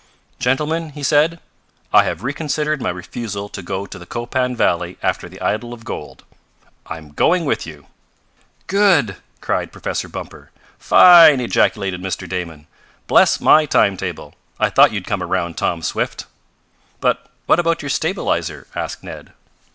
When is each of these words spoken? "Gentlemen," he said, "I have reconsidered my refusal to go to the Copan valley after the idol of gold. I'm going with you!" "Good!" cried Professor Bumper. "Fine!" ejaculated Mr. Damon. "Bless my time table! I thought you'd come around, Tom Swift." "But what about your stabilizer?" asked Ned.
"Gentlemen," 0.39 0.89
he 0.93 1.03
said, 1.03 1.39
"I 1.93 2.05
have 2.05 2.23
reconsidered 2.23 2.81
my 2.81 2.89
refusal 2.89 3.47
to 3.49 3.61
go 3.61 3.85
to 3.85 3.99
the 3.99 4.07
Copan 4.07 4.55
valley 4.55 4.97
after 5.03 5.29
the 5.29 5.39
idol 5.39 5.75
of 5.75 5.83
gold. 5.85 6.23
I'm 6.87 7.11
going 7.11 7.45
with 7.45 7.67
you!" 7.67 7.85
"Good!" 8.65 9.17
cried 9.41 9.71
Professor 9.71 10.07
Bumper. 10.09 10.49
"Fine!" 10.79 11.39
ejaculated 11.39 12.01
Mr. 12.01 12.27
Damon. 12.27 12.65
"Bless 13.05 13.39
my 13.39 13.67
time 13.67 13.95
table! 13.95 14.33
I 14.59 14.71
thought 14.71 14.91
you'd 14.91 15.05
come 15.05 15.21
around, 15.21 15.55
Tom 15.55 15.83
Swift." 15.83 16.25
"But 16.99 17.27
what 17.45 17.59
about 17.59 17.83
your 17.83 17.89
stabilizer?" 17.89 18.65
asked 18.73 19.03
Ned. 19.03 19.33